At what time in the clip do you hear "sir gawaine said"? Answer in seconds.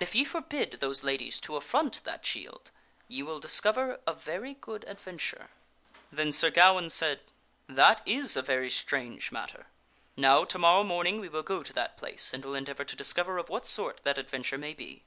6.30-7.20